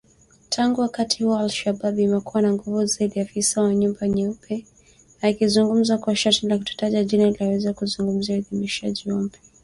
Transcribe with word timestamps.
Tangu 0.49 0.81
wakati 0.81 1.23
huo 1.23 1.37
al-Shabaab 1.37 1.99
imekuwa 1.99 2.41
na 2.41 2.53
nguvu 2.53 2.85
zaidi 2.85 3.19
ya 3.19 3.25
afisa 3.25 3.61
wa 3.61 3.75
nyumba 3.75 4.07
nyeupe, 4.07 4.65
akizungumza 5.21 5.97
kwa 5.97 6.15
sharti 6.15 6.47
la 6.47 6.57
kutotajwa 6.57 7.03
jina 7.03 7.27
ili 7.27 7.37
aweze 7.39 7.73
kuzungumzia 7.73 8.35
uidhinishaji 8.35 9.03
huo 9.09 9.19
mpya. 9.21 9.41